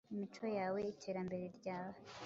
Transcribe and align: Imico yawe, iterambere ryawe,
Imico 0.13 0.45
yawe, 0.57 0.79
iterambere 0.93 1.45
ryawe, 1.57 1.99